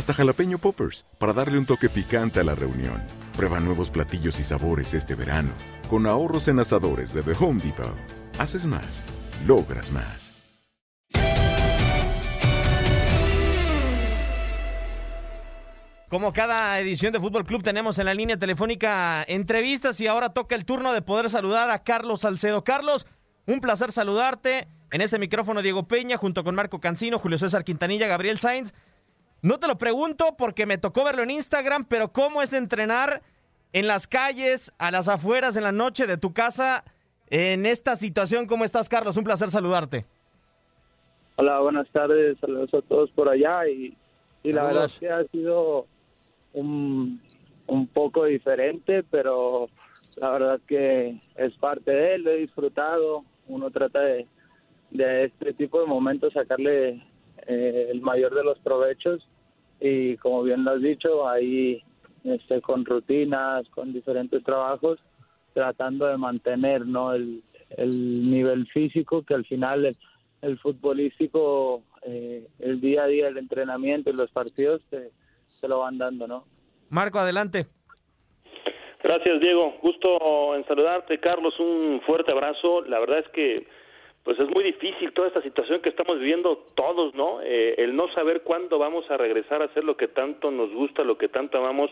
hasta 0.00 0.14
jalapeño 0.14 0.56
poppers, 0.56 1.04
para 1.18 1.34
darle 1.34 1.58
un 1.58 1.66
toque 1.66 1.90
picante 1.90 2.40
a 2.40 2.44
la 2.44 2.54
reunión. 2.54 3.02
Prueba 3.36 3.60
nuevos 3.60 3.90
platillos 3.90 4.40
y 4.40 4.44
sabores 4.44 4.94
este 4.94 5.14
verano, 5.14 5.50
con 5.88 6.06
ahorros 6.06 6.48
en 6.48 6.58
asadores 6.58 7.12
de 7.12 7.22
The 7.22 7.32
Home 7.38 7.60
Depot. 7.62 7.94
Haces 8.38 8.66
más, 8.66 9.04
logras 9.46 9.92
más. 9.92 10.32
Como 16.08 16.32
cada 16.32 16.80
edición 16.80 17.12
de 17.12 17.20
Fútbol 17.20 17.44
Club 17.44 17.62
tenemos 17.62 17.98
en 17.98 18.06
la 18.06 18.14
línea 18.14 18.38
telefónica 18.38 19.22
entrevistas 19.28 20.00
y 20.00 20.06
ahora 20.06 20.30
toca 20.30 20.56
el 20.56 20.64
turno 20.64 20.92
de 20.92 21.02
poder 21.02 21.28
saludar 21.30 21.70
a 21.70 21.84
Carlos 21.84 22.22
Salcedo. 22.22 22.64
Carlos, 22.64 23.06
un 23.46 23.60
placer 23.60 23.92
saludarte. 23.92 24.66
En 24.92 25.02
este 25.02 25.20
micrófono 25.20 25.62
Diego 25.62 25.86
Peña 25.86 26.16
junto 26.16 26.42
con 26.42 26.56
Marco 26.56 26.80
Cancino, 26.80 27.18
Julio 27.18 27.38
César 27.38 27.62
Quintanilla, 27.62 28.08
Gabriel 28.08 28.40
Sainz. 28.40 28.72
No 29.42 29.58
te 29.58 29.66
lo 29.66 29.78
pregunto 29.78 30.36
porque 30.36 30.66
me 30.66 30.76
tocó 30.76 31.04
verlo 31.04 31.22
en 31.22 31.30
Instagram, 31.30 31.86
pero 31.86 32.12
¿cómo 32.12 32.42
es 32.42 32.52
entrenar 32.52 33.22
en 33.72 33.86
las 33.86 34.06
calles, 34.06 34.72
a 34.78 34.90
las 34.90 35.08
afueras, 35.08 35.56
en 35.56 35.64
la 35.64 35.72
noche 35.72 36.06
de 36.06 36.18
tu 36.18 36.34
casa, 36.34 36.84
en 37.28 37.64
esta 37.64 37.96
situación? 37.96 38.46
¿Cómo 38.46 38.64
estás, 38.64 38.88
Carlos? 38.88 39.16
Un 39.16 39.24
placer 39.24 39.48
saludarte. 39.48 40.04
Hola, 41.36 41.58
buenas 41.60 41.88
tardes, 41.88 42.36
saludos 42.38 42.74
a 42.74 42.82
todos 42.82 43.10
por 43.12 43.30
allá 43.30 43.66
y, 43.66 43.96
y 44.42 44.52
la 44.52 44.64
verdad 44.64 44.84
es 44.84 44.98
que 44.98 45.08
ha 45.08 45.24
sido 45.24 45.86
un, 46.52 47.22
un 47.66 47.86
poco 47.86 48.26
diferente, 48.26 49.02
pero 49.10 49.70
la 50.16 50.32
verdad 50.32 50.60
que 50.66 51.18
es 51.36 51.54
parte 51.54 51.90
de 51.90 52.14
él, 52.16 52.24
lo 52.24 52.30
he 52.32 52.36
disfrutado, 52.40 53.24
uno 53.48 53.70
trata 53.70 54.00
de, 54.00 54.26
de 54.90 55.24
este 55.24 55.54
tipo 55.54 55.80
de 55.80 55.86
momentos 55.86 56.34
sacarle 56.34 57.02
eh, 57.46 57.88
el 57.90 58.02
mayor 58.02 58.34
de 58.34 58.44
los 58.44 58.58
provechos 58.58 59.26
y 59.80 60.16
como 60.18 60.42
bien 60.42 60.64
lo 60.64 60.72
has 60.72 60.82
dicho, 60.82 61.28
ahí 61.28 61.82
este, 62.24 62.60
con 62.60 62.84
rutinas, 62.84 63.68
con 63.70 63.92
diferentes 63.92 64.42
trabajos, 64.44 64.98
tratando 65.54 66.06
de 66.06 66.16
mantener 66.16 66.86
¿no? 66.86 67.14
el, 67.14 67.42
el 67.70 68.30
nivel 68.30 68.66
físico 68.68 69.22
que 69.22 69.34
al 69.34 69.44
final 69.46 69.86
el, 69.86 69.96
el 70.42 70.58
futbolístico, 70.58 71.82
eh, 72.02 72.46
el 72.58 72.80
día 72.80 73.04
a 73.04 73.06
día, 73.06 73.28
el 73.28 73.38
entrenamiento 73.38 74.10
y 74.10 74.14
los 74.14 74.30
partidos 74.30 74.82
te, 74.90 75.10
te 75.60 75.68
lo 75.68 75.80
van 75.80 75.98
dando, 75.98 76.26
¿no? 76.26 76.44
Marco, 76.88 77.18
adelante. 77.18 77.66
Gracias, 79.02 79.40
Diego. 79.40 79.76
Gusto 79.80 80.54
en 80.56 80.66
saludarte, 80.66 81.18
Carlos. 81.20 81.58
Un 81.58 82.02
fuerte 82.04 82.32
abrazo. 82.32 82.82
La 82.82 82.98
verdad 82.98 83.20
es 83.20 83.28
que 83.28 83.66
pues 84.24 84.38
es 84.38 84.48
muy 84.50 84.62
difícil 84.62 85.12
toda 85.12 85.28
esta 85.28 85.42
situación 85.42 85.80
que 85.80 85.88
estamos 85.88 86.18
viviendo 86.18 86.64
todos, 86.74 87.14
¿no? 87.14 87.40
Eh, 87.42 87.74
el 87.78 87.96
no 87.96 88.12
saber 88.12 88.42
cuándo 88.42 88.78
vamos 88.78 89.10
a 89.10 89.16
regresar 89.16 89.62
a 89.62 89.66
hacer 89.66 89.82
lo 89.84 89.96
que 89.96 90.08
tanto 90.08 90.50
nos 90.50 90.70
gusta, 90.72 91.04
lo 91.04 91.16
que 91.16 91.28
tanto 91.28 91.58
amamos 91.58 91.90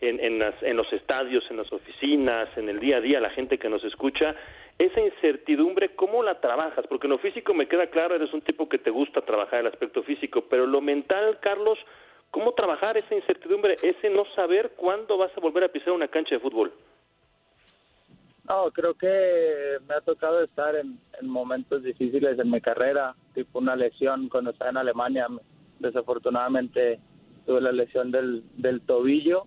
en, 0.00 0.20
en, 0.20 0.38
las, 0.38 0.54
en 0.62 0.76
los 0.76 0.92
estadios, 0.92 1.44
en 1.50 1.56
las 1.56 1.72
oficinas, 1.72 2.48
en 2.56 2.68
el 2.68 2.80
día 2.80 2.98
a 2.98 3.00
día, 3.00 3.20
la 3.20 3.30
gente 3.30 3.58
que 3.58 3.70
nos 3.70 3.82
escucha. 3.84 4.34
Esa 4.78 5.00
incertidumbre, 5.00 5.94
¿cómo 5.94 6.22
la 6.22 6.40
trabajas? 6.40 6.86
Porque 6.86 7.06
en 7.06 7.12
lo 7.12 7.18
físico 7.18 7.54
me 7.54 7.66
queda 7.66 7.86
claro, 7.88 8.14
eres 8.14 8.32
un 8.32 8.42
tipo 8.42 8.68
que 8.68 8.78
te 8.78 8.90
gusta 8.90 9.22
trabajar 9.22 9.60
el 9.60 9.66
aspecto 9.66 10.02
físico, 10.02 10.44
pero 10.48 10.66
lo 10.66 10.80
mental, 10.80 11.38
Carlos, 11.40 11.78
¿cómo 12.30 12.52
trabajar 12.52 12.98
esa 12.98 13.14
incertidumbre, 13.14 13.74
ese 13.82 14.10
no 14.10 14.24
saber 14.36 14.72
cuándo 14.76 15.16
vas 15.18 15.36
a 15.36 15.40
volver 15.40 15.64
a 15.64 15.68
pisar 15.68 15.92
una 15.92 16.08
cancha 16.08 16.34
de 16.34 16.40
fútbol? 16.40 16.72
No, 18.50 18.68
creo 18.72 18.94
que 18.94 19.78
me 19.88 19.94
ha 19.94 20.00
tocado 20.00 20.42
estar 20.42 20.74
en, 20.74 20.98
en, 21.20 21.28
momentos 21.28 21.84
difíciles 21.84 22.36
en 22.36 22.50
mi 22.50 22.60
carrera, 22.60 23.14
tipo 23.32 23.60
una 23.60 23.76
lesión 23.76 24.28
cuando 24.28 24.50
estaba 24.50 24.70
en 24.70 24.78
Alemania. 24.78 25.28
Desafortunadamente 25.78 26.98
tuve 27.46 27.60
la 27.60 27.70
lesión 27.70 28.10
del, 28.10 28.42
tobillo 28.86 29.44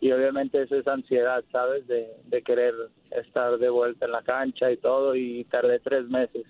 y 0.00 0.12
obviamente 0.12 0.60
eso 0.60 0.76
es 0.76 0.86
ansiedad, 0.86 1.42
¿sabes? 1.50 1.86
De, 1.86 2.10
de 2.26 2.42
querer 2.42 2.74
estar 3.12 3.56
de 3.56 3.70
vuelta 3.70 4.04
en 4.04 4.12
la 4.12 4.22
cancha 4.22 4.70
y 4.70 4.76
todo 4.76 5.16
y 5.16 5.44
tardé 5.44 5.78
tres 5.78 6.06
meses. 6.08 6.44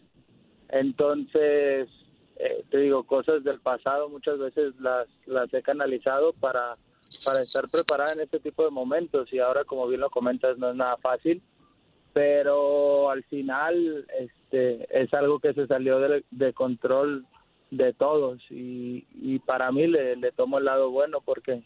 Entonces, 0.70 1.88
eh, 2.36 2.64
te 2.68 2.78
digo, 2.78 3.04
cosas 3.04 3.44
del 3.44 3.60
pasado 3.60 4.08
muchas 4.08 4.40
veces 4.40 4.74
las, 4.80 5.06
las 5.26 5.54
he 5.54 5.62
canalizado 5.62 6.32
para, 6.32 6.72
para 7.24 7.42
estar 7.42 7.68
preparada 7.68 8.14
en 8.14 8.20
este 8.22 8.40
tipo 8.40 8.64
de 8.64 8.70
momentos 8.70 9.32
y 9.32 9.38
ahora, 9.38 9.64
como 9.64 9.86
bien 9.86 10.00
lo 10.00 10.10
comentas, 10.10 10.58
no 10.58 10.70
es 10.70 10.74
nada 10.74 10.96
fácil 10.96 11.40
pero 12.12 13.10
al 13.10 13.22
final 13.24 14.06
este 14.18 14.86
es 14.90 15.12
algo 15.14 15.38
que 15.38 15.54
se 15.54 15.66
salió 15.66 15.98
de, 15.98 16.52
control 16.52 17.26
de 17.70 17.92
todos 17.94 18.42
y, 18.50 19.06
y 19.14 19.38
para 19.38 19.72
mí 19.72 19.86
le, 19.86 20.16
le, 20.16 20.32
tomo 20.32 20.58
el 20.58 20.66
lado 20.66 20.90
bueno 20.90 21.20
porque 21.24 21.62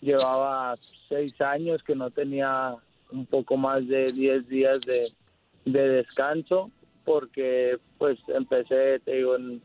llevaba 0.00 0.74
seis 1.08 1.40
años 1.40 1.82
que 1.84 1.94
no 1.94 2.10
tenía 2.10 2.74
un 3.12 3.26
poco 3.26 3.56
más 3.56 3.86
de 3.86 4.06
diez 4.12 4.48
días 4.48 4.80
de, 4.80 5.06
de 5.64 5.88
descanso 5.88 6.70
porque 7.04 7.78
pues 7.98 8.18
empecé 8.28 8.98
te 9.00 9.16
digo 9.16 9.36
en 9.36 9.62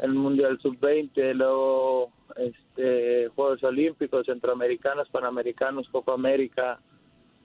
el 0.00 0.14
mundial 0.14 0.60
sub 0.60 0.78
20 0.78 1.34
luego 1.34 2.12
este 2.36 3.28
Juegos 3.34 3.64
Olímpicos 3.64 4.26
Centroamericanos 4.26 5.08
Panamericanos 5.08 5.88
Copa 5.88 6.14
América 6.14 6.80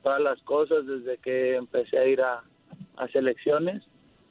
todas 0.07 0.21
las 0.21 0.41
cosas 0.43 0.87
desde 0.87 1.17
que 1.17 1.55
empecé 1.55 1.99
a 1.99 2.05
ir 2.05 2.21
a, 2.21 2.41
a 2.95 3.07
selecciones. 3.09 3.83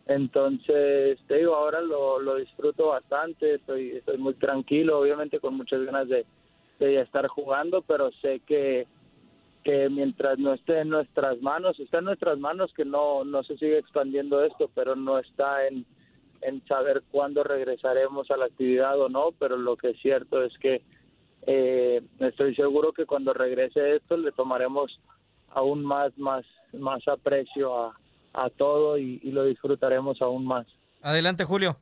Entonces, 0.06 1.18
te 1.28 1.44
ahora 1.44 1.82
lo, 1.82 2.18
lo 2.18 2.36
disfruto 2.36 2.86
bastante, 2.86 3.56
estoy, 3.56 3.90
estoy 3.90 4.16
muy 4.16 4.32
tranquilo, 4.32 4.98
obviamente 4.98 5.38
con 5.38 5.54
muchas 5.54 5.82
ganas 5.82 6.08
de, 6.08 6.24
de 6.78 6.94
ya 6.94 7.02
estar 7.02 7.26
jugando, 7.26 7.82
pero 7.82 8.10
sé 8.22 8.40
que, 8.46 8.86
que 9.64 9.90
mientras 9.90 10.38
no 10.38 10.54
esté 10.54 10.80
en 10.80 10.88
nuestras 10.88 11.42
manos, 11.42 11.78
está 11.78 11.98
en 11.98 12.06
nuestras 12.06 12.38
manos 12.38 12.72
que 12.72 12.86
no, 12.86 13.26
no 13.26 13.42
se 13.42 13.58
sigue 13.58 13.76
expandiendo 13.76 14.42
esto, 14.42 14.70
pero 14.74 14.96
no 14.96 15.18
está 15.18 15.66
en, 15.66 15.84
en 16.40 16.66
saber 16.66 17.02
cuándo 17.10 17.44
regresaremos 17.44 18.30
a 18.30 18.38
la 18.38 18.46
actividad 18.46 18.98
o 18.98 19.10
no, 19.10 19.32
pero 19.38 19.58
lo 19.58 19.76
que 19.76 19.90
es 19.90 20.00
cierto 20.00 20.42
es 20.42 20.56
que 20.56 20.80
eh, 21.46 22.00
estoy 22.20 22.54
seguro 22.54 22.94
que 22.94 23.04
cuando 23.04 23.34
regrese 23.34 23.96
esto 23.96 24.16
le 24.16 24.32
tomaremos 24.32 24.98
aún 25.56 25.84
más, 25.84 26.16
más, 26.18 26.44
más 26.72 27.00
aprecio 27.08 27.76
a, 27.76 27.98
a 28.34 28.50
todo 28.50 28.98
y, 28.98 29.20
y 29.22 29.30
lo 29.32 29.44
disfrutaremos 29.44 30.20
aún 30.20 30.46
más. 30.46 30.66
Adelante, 31.02 31.44
Julio. 31.44 31.76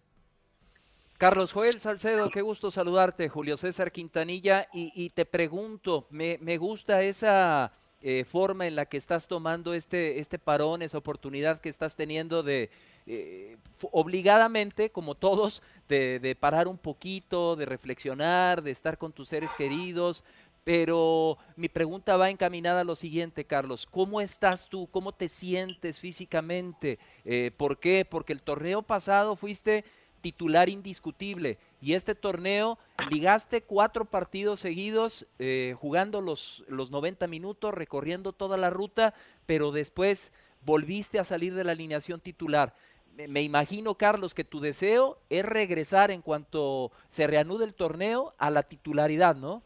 Carlos 1.19 1.53
Joel 1.53 1.81
Salcedo, 1.81 2.31
qué 2.31 2.43
gusto 2.43 2.71
saludarte, 2.71 3.29
Julio 3.29 3.56
César 3.56 3.91
Quintanilla, 3.93 4.69
y, 4.73 4.93
y 4.94 5.11
te 5.11 5.25
pregunto, 5.25 6.06
me, 6.11 6.38
me 6.41 6.56
gusta 6.59 7.03
esa 7.03 7.73
eh, 8.03 8.25
forma 8.25 8.67
en 8.67 8.76
la 8.76 8.87
que 8.87 8.97
estás 8.97 9.26
tomando 9.26 9.75
este, 9.75 10.19
este 10.19 10.38
parón, 10.38 10.82
esa 10.82 10.99
oportunidad 10.99 11.61
que 11.61 11.69
estás 11.69 11.94
teniendo 11.97 12.43
de 12.43 12.69
eh, 13.06 13.56
obligadamente, 13.93 14.91
como 14.91 15.15
todos, 15.15 15.62
de, 15.88 16.19
de 16.19 16.35
parar 16.35 16.69
un 16.69 16.79
poquito, 16.79 17.55
de 17.55 17.67
reflexionar, 17.67 18.62
de 18.62 18.73
estar 18.73 18.99
con 18.99 19.12
tus 19.12 19.29
seres 19.29 19.53
queridos. 19.55 20.25
Pero 20.64 21.37
mi 21.56 21.69
pregunta 21.69 22.16
va 22.16 22.31
encaminada 22.31 22.81
a 22.81 22.84
lo 22.84 22.96
siguiente, 22.96 23.44
Carlos. 23.44 23.87
¿Cómo 23.87 24.22
estás 24.22 24.69
tú? 24.70 24.88
¿Cómo 24.90 25.12
te 25.12 25.28
sientes 25.28 26.00
físicamente? 26.00 26.99
Eh, 27.26 27.50
¿Por 27.55 27.78
qué? 27.78 28.06
Porque 28.08 28.32
el 28.32 28.40
torneo 28.40 28.81
pasado 28.81 29.37
fuiste 29.37 29.84
titular 30.22 30.70
indiscutible 30.70 31.58
y 31.82 31.93
este 31.93 32.14
torneo 32.14 32.78
ligaste 33.11 33.62
cuatro 33.62 34.06
partidos 34.06 34.61
seguidos 34.61 35.26
eh, 35.38 35.76
jugando 35.78 36.22
los, 36.22 36.64
los 36.66 36.90
90 36.90 37.26
minutos, 37.26 37.75
recorriendo 37.75 38.32
toda 38.32 38.56
la 38.56 38.70
ruta, 38.70 39.12
pero 39.44 39.70
después 39.70 40.32
volviste 40.62 41.19
a 41.19 41.25
salir 41.25 41.52
de 41.52 41.64
la 41.64 41.72
alineación 41.72 42.20
titular. 42.20 42.75
Me, 43.14 43.28
me 43.28 43.43
imagino, 43.43 43.96
Carlos, 43.96 44.32
que 44.32 44.44
tu 44.44 44.61
deseo 44.61 45.19
es 45.28 45.44
regresar 45.44 46.11
en 46.11 46.22
cuanto 46.22 46.90
se 47.11 47.26
reanude 47.26 47.66
el 47.66 47.75
torneo 47.75 48.34
a 48.38 48.49
la 48.49 48.62
titularidad, 48.62 49.37
¿no? 49.37 49.62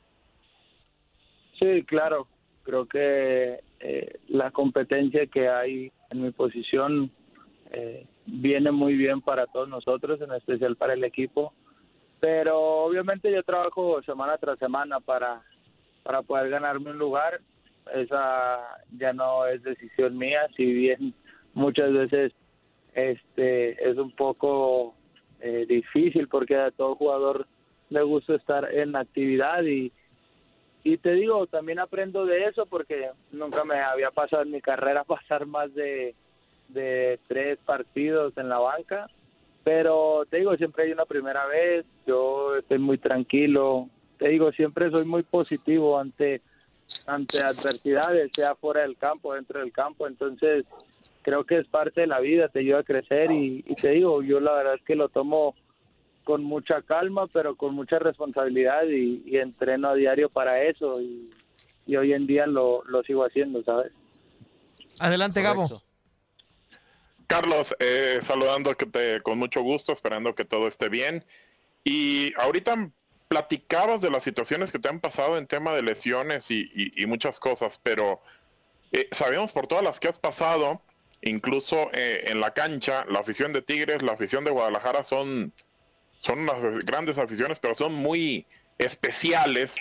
Sí, 1.61 1.83
claro. 1.85 2.29
Creo 2.63 2.87
que 2.87 3.61
eh, 3.81 4.19
la 4.29 4.51
competencia 4.51 5.27
que 5.27 5.49
hay 5.49 5.93
en 6.11 6.23
mi 6.23 6.31
posición 6.31 7.11
eh, 7.71 8.07
viene 8.27 8.71
muy 8.71 8.95
bien 8.95 9.21
para 9.21 9.47
todos 9.47 9.69
nosotros, 9.69 10.21
en 10.21 10.33
especial 10.33 10.77
para 10.77 10.95
el 10.95 11.05
equipo. 11.05 11.53
Pero 12.21 12.59
obviamente 12.59 13.33
yo 13.33 13.43
trabajo 13.43 14.03
semana 14.03 14.37
tras 14.39 14.59
semana 14.59 15.01
para, 15.01 15.43
para 16.03 16.23
poder 16.23 16.51
ganarme 16.51 16.91
un 16.91 16.99
lugar. 16.99 17.41
Esa 17.95 18.61
ya 18.99 19.13
no 19.13 19.47
es 19.47 19.63
decisión 19.63 20.19
mía, 20.19 20.47
si 20.57 20.65
bien 20.67 21.15
muchas 21.55 21.93
veces 21.93 22.33
este 22.95 23.91
es 23.91 23.97
un 23.97 24.11
poco 24.11 24.95
eh, 25.41 25.65
difícil 25.69 26.29
porque 26.29 26.57
a 26.57 26.71
todo 26.71 26.97
jugador 26.97 27.47
le 27.91 28.03
gusta 28.03 28.35
estar 28.35 28.75
en 28.75 28.97
actividad 28.97 29.63
y, 29.63 29.93
y 30.85 30.97
te 30.99 31.13
digo, 31.13 31.47
también 31.47 31.79
aprendo 31.79 32.25
de 32.25 32.45
eso 32.45 32.67
porque 32.67 33.11
nunca 33.33 33.65
me 33.65 33.81
había 33.81 34.11
pasado 34.11 34.43
en 34.43 34.51
mi 34.51 34.61
carrera 34.61 35.05
pasar 35.05 35.47
más 35.47 35.75
de, 35.75 36.15
de 36.69 37.19
tres 37.27 37.59
partidos 37.65 38.37
en 38.37 38.49
la 38.49 38.59
banca. 38.59 39.09
Pero 39.65 40.25
te 40.31 40.39
digo, 40.39 40.57
siempre 40.57 40.85
hay 40.85 40.93
una 40.93 41.05
primera 41.05 41.47
vez, 41.47 41.85
yo 42.07 42.57
estoy 42.57 42.79
muy 42.79 42.97
tranquilo. 42.97 43.89
Te 44.19 44.29
digo, 44.29 44.51
siempre 44.53 44.91
soy 44.91 45.05
muy 45.05 45.23
positivo 45.23 45.99
ante, 45.99 46.41
ante 47.07 47.43
adversidades, 47.43 48.31
sea 48.33 48.55
fuera 48.55 48.83
del 48.83 48.97
campo, 48.97 49.35
dentro 49.35 49.61
del 49.61 49.73
campo. 49.73 50.07
Entonces, 50.07 50.65
creo 51.23 51.45
que 51.45 51.57
es 51.57 51.67
parte 51.67 52.03
de 52.03 52.07
la 52.07 52.21
vida, 52.21 52.49
te 52.49 52.61
ayuda 52.61 52.79
a 52.79 52.85
crecer 52.85 53.31
y, 53.31 53.63
y 53.67 53.75
te 53.75 53.91
digo, 53.91 54.23
yo 54.23 54.41
la 54.41 54.55
verdad 54.55 54.75
es 54.77 54.83
que 54.85 54.97
lo 54.97 55.11
tomo 55.11 55.55
con 56.29 56.45
mucha 56.45 56.83
calma, 56.83 57.27
pero 57.27 57.57
con 57.57 57.75
mucha 57.75 57.99
responsabilidad 57.99 58.83
y, 58.87 59.23
y 59.25 59.39
entreno 59.39 59.89
a 59.89 59.95
diario 59.95 60.29
para 60.29 60.63
eso 60.63 61.01
y, 61.01 61.31
y 61.87 61.97
hoy 61.97 62.13
en 62.13 62.27
día 62.27 62.47
lo, 62.47 62.83
lo 62.85 63.03
sigo 63.03 63.25
haciendo, 63.25 63.65
¿sabes? 63.65 63.93
Adelante, 65.01 65.41
Gabo. 65.41 65.65
Carlos, 67.27 67.75
eh, 67.79 68.19
saludando 68.21 68.75
que 68.75 68.85
te, 68.85 69.23
con 69.23 69.39
mucho 69.39 69.63
gusto, 69.63 69.91
esperando 69.95 70.35
que 70.35 70.45
todo 70.45 70.69
esté 70.69 70.91
bien. 70.91 71.25
Y 71.83 72.35
ahorita 72.39 72.91
platicabas 73.29 74.03
de 74.03 74.11
las 74.11 74.23
situaciones 74.23 74.71
que 74.71 74.79
te 74.79 74.91
han 74.91 75.01
pasado 75.01 75.39
en 75.39 75.47
tema 75.47 75.73
de 75.73 75.81
lesiones 75.81 76.51
y, 76.51 76.69
y- 76.75 77.03
y 77.03 77.07
muchas 77.07 77.41
cosas, 77.41 77.81
pero 77.83 78.21
eh, 78.93 79.09
sabemos 79.13 79.53
por 79.53 79.67
todas 79.67 79.83
las 79.83 79.99
que 79.99 80.09
has 80.09 80.19
pasado, 80.19 80.83
incluso 81.23 81.89
eh, 81.95 82.25
en 82.27 82.41
la 82.41 82.53
cancha, 82.53 83.07
la 83.09 83.21
afición 83.21 83.55
de 83.55 83.63
Tigres, 83.63 84.03
la 84.03 84.13
afición 84.13 84.45
de 84.45 84.51
Guadalajara 84.51 85.05
son, 85.05 85.55
son 86.21 86.41
unas 86.41 86.61
grandes 86.85 87.19
aficiones, 87.19 87.59
pero 87.59 87.75
son 87.75 87.95
muy 87.95 88.47
especiales. 88.79 89.77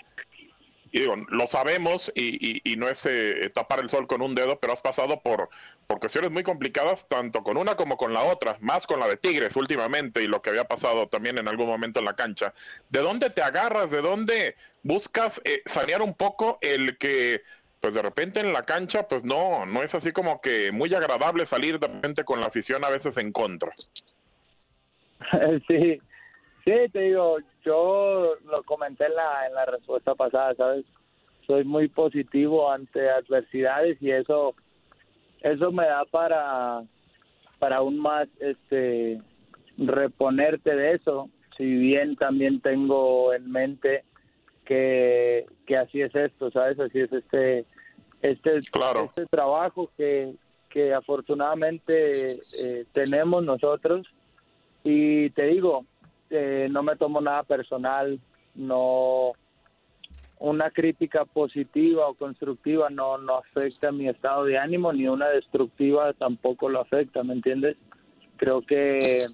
Y 0.91 1.01
digo, 1.01 1.15
lo 1.29 1.47
sabemos 1.47 2.11
y, 2.15 2.75
no 2.77 2.87
es 2.87 3.05
eh, 3.05 3.51
tapar 3.53 3.79
el 3.79 3.89
sol 3.89 4.07
con 4.07 4.21
un 4.21 4.35
dedo, 4.35 4.59
pero 4.59 4.71
has 4.71 4.81
pasado 4.81 5.21
por, 5.21 5.49
por 5.85 5.99
cuestiones 5.99 6.31
muy 6.31 6.43
complicadas, 6.43 7.07
tanto 7.09 7.43
con 7.43 7.57
una 7.57 7.75
como 7.75 7.97
con 7.97 8.13
la 8.13 8.23
otra, 8.23 8.57
más 8.61 8.87
con 8.87 8.99
la 8.99 9.07
de 9.07 9.17
Tigres 9.17 9.55
últimamente 9.57 10.23
y 10.23 10.27
lo 10.27 10.41
que 10.41 10.51
había 10.51 10.63
pasado 10.63 11.07
también 11.07 11.37
en 11.37 11.47
algún 11.47 11.67
momento 11.67 11.99
en 11.99 12.05
la 12.05 12.13
cancha. 12.13 12.53
¿De 12.89 13.01
dónde 13.01 13.29
te 13.29 13.41
agarras? 13.41 13.91
¿De 13.91 14.01
dónde 14.01 14.55
buscas 14.83 15.41
eh, 15.43 15.61
sanear 15.65 16.01
un 16.01 16.13
poco 16.13 16.57
el 16.61 16.97
que, 16.97 17.41
pues 17.81 17.93
de 17.93 18.01
repente 18.01 18.39
en 18.39 18.53
la 18.53 18.63
cancha, 18.63 19.09
pues 19.09 19.25
no, 19.25 19.65
no 19.65 19.83
es 19.83 19.93
así 19.93 20.13
como 20.13 20.39
que 20.39 20.71
muy 20.71 20.93
agradable 20.95 21.45
salir 21.45 21.79
de 21.79 21.87
repente 21.87 22.23
con 22.23 22.39
la 22.39 22.47
afición 22.47 22.85
a 22.85 22.89
veces 22.89 23.17
en 23.17 23.33
contra? 23.33 23.73
sí, 25.67 25.99
sí, 26.67 26.89
te 26.91 26.99
digo, 26.99 27.37
yo 27.63 28.35
lo 28.45 28.63
comenté 28.63 29.05
en 29.05 29.15
la, 29.15 29.47
en 29.47 29.53
la 29.53 29.65
respuesta 29.65 30.13
pasada, 30.15 30.53
¿sabes? 30.55 30.85
Soy 31.47 31.63
muy 31.63 31.87
positivo 31.87 32.69
ante 32.69 33.09
adversidades 33.09 33.97
y 34.01 34.11
eso 34.11 34.53
eso 35.41 35.71
me 35.71 35.85
da 35.85 36.03
para 36.05 36.83
para 37.59 37.77
aún 37.77 37.97
más 37.99 38.27
este 38.39 39.21
reponerte 39.77 40.75
de 40.75 40.95
eso, 40.95 41.29
si 41.55 41.63
bien 41.63 42.17
también 42.17 42.59
tengo 42.59 43.33
en 43.33 43.49
mente 43.49 44.03
que, 44.65 45.45
que 45.65 45.77
así 45.77 46.01
es 46.01 46.13
esto, 46.15 46.51
¿sabes? 46.51 46.79
Así 46.79 46.99
es 46.99 47.13
este 47.13 47.65
este, 48.21 48.57
este 48.57 49.25
trabajo 49.29 49.89
que, 49.95 50.33
que 50.69 50.93
afortunadamente 50.93 52.31
eh, 52.61 52.85
tenemos 52.91 53.43
nosotros 53.43 54.05
y 54.83 55.29
te 55.31 55.47
digo, 55.47 55.85
eh, 56.29 56.67
no 56.69 56.83
me 56.83 56.95
tomo 56.95 57.21
nada 57.21 57.43
personal, 57.43 58.19
no 58.55 59.33
una 60.39 60.69
crítica 60.69 61.25
positiva 61.25 62.07
o 62.07 62.13
constructiva 62.13 62.89
no, 62.89 63.17
no 63.17 63.37
afecta 63.37 63.91
mi 63.91 64.07
estado 64.07 64.45
de 64.45 64.57
ánimo, 64.57 64.93
ni 64.93 65.07
una 65.07 65.29
destructiva 65.29 66.13
tampoco 66.13 66.69
lo 66.69 66.81
afecta, 66.81 67.23
¿me 67.23 67.33
entiendes? 67.33 67.75
Creo 68.37 68.61
que 68.61 69.25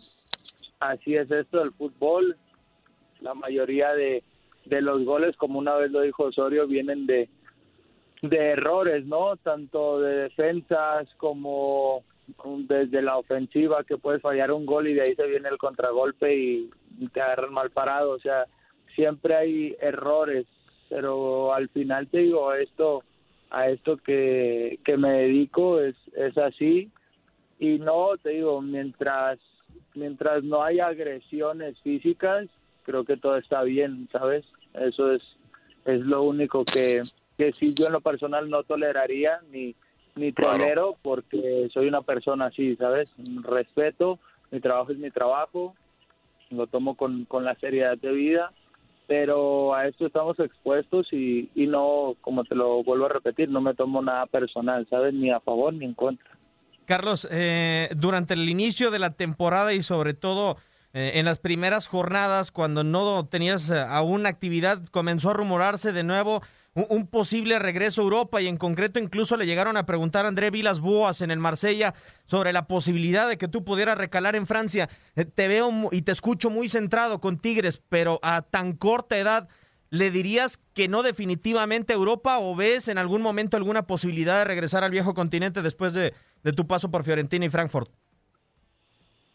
así 0.80 1.16
es 1.16 1.30
esto 1.30 1.60
del 1.60 1.74
fútbol. 1.74 2.38
La 3.20 3.34
mayoría 3.34 3.94
de, 3.94 4.24
de 4.66 4.82
los 4.82 5.04
goles, 5.04 5.36
como 5.36 5.60
una 5.60 5.76
vez 5.76 5.92
lo 5.92 6.02
dijo 6.02 6.24
Osorio, 6.24 6.68
vienen 6.68 7.06
de, 7.06 7.30
de 8.22 8.38
errores, 8.38 9.06
¿no? 9.06 9.36
Tanto 9.38 10.00
de 10.00 10.24
defensas 10.24 11.08
como 11.18 12.04
desde 12.68 13.02
la 13.02 13.18
ofensiva, 13.18 13.84
que 13.84 13.98
puedes 13.98 14.22
fallar 14.22 14.52
un 14.52 14.66
gol 14.66 14.88
y 14.88 14.94
de 14.94 15.02
ahí 15.02 15.16
se 15.16 15.28
viene 15.28 15.50
el 15.50 15.58
contragolpe 15.58 16.34
y 16.34 16.70
te 17.14 17.22
agarran 17.22 17.54
mal 17.54 17.72
parado. 17.72 18.12
O 18.12 18.20
sea, 18.20 18.46
siempre 18.96 19.36
hay 19.36 19.76
errores, 19.80 20.46
pero 20.90 21.54
al 21.54 21.70
final 21.70 22.08
te 22.08 22.20
digo, 22.20 22.54
esto 22.54 23.04
a 23.50 23.70
esto 23.70 23.98
que, 23.98 24.80
que 24.84 24.98
me 24.98 25.12
dedico 25.12 25.80
es, 25.80 25.96
es 26.16 26.38
así 26.38 26.90
y 27.60 27.78
no, 27.78 28.18
te 28.22 28.30
digo, 28.32 28.62
mientras 28.62 29.40
mientras 29.96 30.44
no 30.44 30.64
haya 30.64 30.88
agresiones 30.88 31.80
físicas, 31.82 32.48
creo 32.84 33.06
que 33.06 33.16
todo 33.16 33.38
está 33.38 33.62
bien, 33.62 34.10
¿sabes? 34.12 34.44
Eso 34.74 35.12
es 35.12 35.22
es 35.86 36.00
lo 36.00 36.24
único 36.24 36.66
que, 36.66 37.04
que 37.38 37.54
sí 37.54 37.76
yo 37.78 37.88
en 37.88 37.94
lo 37.94 38.02
personal 38.02 38.50
no 38.50 38.64
toleraría 38.64 39.40
ni 39.52 39.76
ni 40.16 40.32
tolero 40.32 40.98
porque 41.02 41.70
soy 41.74 41.88
una 41.88 42.02
persona 42.02 42.46
así, 42.46 42.76
¿sabes? 42.76 43.10
Respeto, 43.44 44.20
mi 44.52 44.60
trabajo 44.60 44.92
es 44.92 44.98
mi 44.98 45.10
trabajo, 45.10 45.76
lo 46.58 46.68
tomo 46.68 46.96
con, 46.96 47.26
con 47.26 47.44
la 47.44 47.56
seriedad 47.56 47.98
de 47.98 48.12
vida, 48.12 48.52
pero 49.08 49.74
a 49.76 49.88
esto 49.88 50.06
estamos 50.06 50.40
expuestos 50.40 51.08
y, 51.12 51.50
y 51.56 51.68
no, 51.68 52.16
como 52.22 52.44
te 52.44 52.56
lo 52.56 52.84
vuelvo 52.84 53.06
a 53.06 53.10
repetir, 53.10 53.50
no 53.50 53.62
me 53.62 53.74
tomo 53.74 54.02
nada 54.02 54.26
personal, 54.28 54.88
¿sabes? 54.90 55.14
Ni 55.14 55.30
a 55.30 55.40
favor 55.40 55.74
ni 55.74 55.86
en 55.86 55.94
contra. 55.94 56.30
Carlos, 56.86 57.28
eh, 57.32 57.90
durante 57.96 58.34
el 58.34 58.50
inicio 58.50 58.92
de 58.92 59.00
la 59.00 59.12
temporada 59.12 59.74
y 59.74 59.84
sobre 59.84 60.14
todo 60.14 60.58
eh, 60.94 61.14
en 61.16 61.26
las 61.26 61.40
primeras 61.40 61.88
jornadas, 61.88 62.52
cuando 62.52 62.84
no 62.84 63.26
tenías 63.26 63.70
eh, 63.70 63.80
aún 63.80 64.26
actividad, 64.26 64.86
comenzó 64.92 65.32
a 65.32 65.34
rumorarse 65.34 65.92
de 65.92 66.04
nuevo 66.04 66.42
un, 66.76 67.08
posible 67.08 67.60
regreso 67.60 68.02
a 68.02 68.04
Europa 68.04 68.42
y 68.42 68.48
en 68.48 68.58
concreto 68.58 69.00
incluso 69.00 69.38
le 69.38 69.46
llegaron 69.46 69.78
a 69.78 69.86
preguntar 69.86 70.26
a 70.26 70.28
André 70.28 70.50
Vilas 70.50 70.80
Boas 70.80 71.22
en 71.22 71.30
el 71.30 71.40
Marsella 71.40 71.94
sobre 72.26 72.52
la 72.52 72.68
posibilidad 72.68 73.28
de 73.28 73.38
que 73.38 73.48
tú 73.48 73.64
pudieras 73.64 73.98
recalar 73.98 74.36
en 74.36 74.48
Francia. 74.48 74.90
Eh, 75.16 75.26
te 75.26 75.48
veo 75.48 75.72
y 75.92 76.02
te 76.02 76.12
escucho 76.12 76.50
muy 76.50 76.70
centrado 76.70 77.20
con 77.20 77.38
Tigres, 77.38 77.82
pero 77.90 78.20
a 78.24 78.42
tan 78.42 78.74
corta 78.74 79.18
edad, 79.18 79.50
¿le 79.90 80.10
dirías 80.10 80.58
que 80.74 80.88
no 80.88 81.04
definitivamente 81.04 81.94
a 81.94 81.96
Europa 81.96 82.40
o 82.40 82.56
ves 82.56 82.88
en 82.88 82.98
algún 82.98 83.22
momento 83.22 83.56
alguna 83.56 83.86
posibilidad 83.86 84.40
de 84.40 84.46
regresar 84.46 84.84
al 84.84 84.92
viejo 84.92 85.14
continente 85.14 85.62
después 85.62 85.94
de, 85.94 86.14
de 86.44 86.54
tu 86.54 86.66
paso 86.66 86.90
por 86.90 87.04
Fiorentina 87.04 87.46
y 87.46 87.50
Frankfurt? 87.50 87.92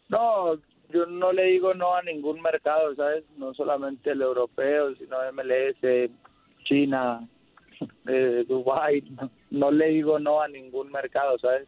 No, 0.08 0.54
yo 0.90 1.06
no 1.06 1.32
le 1.32 1.44
digo 1.44 1.72
no 1.74 1.94
a 1.94 2.02
ningún 2.02 2.40
mercado, 2.40 2.94
¿sabes? 2.96 3.24
No 3.36 3.54
solamente 3.54 4.10
el 4.10 4.22
europeo, 4.22 4.94
sino 4.96 5.18
MLS, 5.32 6.10
China, 6.68 7.26
eh, 8.06 8.44
Dubai. 8.46 9.02
No, 9.50 9.70
le 9.70 9.88
digo 9.88 10.18
no 10.18 10.40
a 10.40 10.48
ningún 10.48 10.90
mercado, 10.92 11.38
¿sabes? 11.38 11.66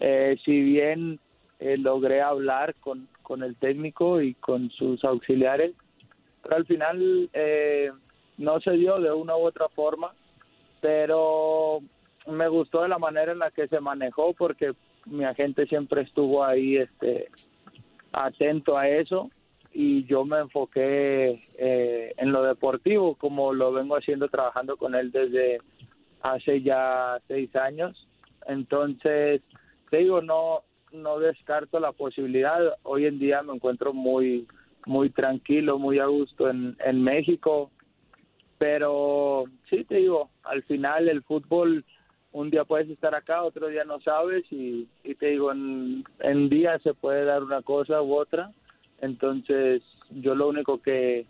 Eh, 0.00 0.36
si 0.44 0.60
bien 0.60 1.20
eh, 1.60 1.78
logré 1.78 2.20
hablar 2.20 2.74
con, 2.80 3.08
con 3.22 3.42
el 3.42 3.56
técnico 3.56 4.20
y 4.20 4.34
con 4.34 4.70
sus 4.70 5.04
auxiliares, 5.04 5.72
pero 6.42 6.56
al 6.56 6.66
final 6.66 7.30
eh, 7.32 7.90
no 8.38 8.60
se 8.60 8.72
dio 8.72 8.98
de 9.00 9.12
una 9.12 9.36
u 9.36 9.46
otra 9.46 9.68
forma, 9.68 10.12
pero 10.80 11.80
me 12.26 12.48
gustó 12.48 12.82
de 12.82 12.88
la 12.88 12.98
manera 12.98 13.32
en 13.32 13.38
la 13.38 13.50
que 13.50 13.68
se 13.68 13.80
manejó 13.80 14.34
porque 14.34 14.72
mi 15.06 15.24
agente 15.24 15.66
siempre 15.66 16.02
estuvo 16.02 16.44
ahí 16.44 16.76
este 16.76 17.28
atento 18.12 18.76
a 18.76 18.88
eso 18.88 19.30
y 19.74 20.04
yo 20.04 20.24
me 20.24 20.38
enfoqué 20.38 21.42
eh, 21.58 22.14
en 22.16 22.30
lo 22.30 22.44
deportivo 22.44 23.16
como 23.16 23.52
lo 23.52 23.72
vengo 23.72 23.96
haciendo 23.96 24.28
trabajando 24.28 24.76
con 24.76 24.94
él 24.94 25.10
desde 25.10 25.58
hace 26.22 26.62
ya 26.62 27.18
seis 27.26 27.54
años. 27.56 28.06
Entonces 28.46 29.42
te 29.90 29.98
digo 29.98 30.22
no 30.22 30.62
no 30.92 31.18
descarto 31.18 31.80
la 31.80 31.90
posibilidad. 31.90 32.60
Hoy 32.84 33.06
en 33.06 33.18
día 33.18 33.42
me 33.42 33.52
encuentro 33.52 33.92
muy 33.92 34.46
muy 34.86 35.10
tranquilo 35.10 35.78
muy 35.78 35.98
a 35.98 36.06
gusto 36.06 36.48
en, 36.48 36.76
en 36.84 37.02
México. 37.02 37.72
Pero 38.58 39.44
sí 39.68 39.84
te 39.84 39.96
digo 39.96 40.30
al 40.44 40.62
final 40.62 41.08
el 41.08 41.24
fútbol 41.24 41.84
un 42.30 42.50
día 42.50 42.64
puedes 42.64 42.88
estar 42.90 43.14
acá, 43.14 43.42
otro 43.42 43.68
día 43.68 43.84
no 43.84 44.00
sabes 44.00 44.44
y, 44.50 44.88
te 45.20 45.26
digo, 45.26 45.52
en, 45.52 46.04
en 46.18 46.48
día 46.48 46.80
se 46.80 46.92
puede 46.92 47.24
dar 47.24 47.44
una 47.44 47.62
cosa 47.62 48.02
u 48.02 48.12
otra. 48.12 48.50
Entonces, 49.04 49.82
yo 50.10 50.34
lo 50.34 50.48
único 50.48 50.80
que, 50.80 51.26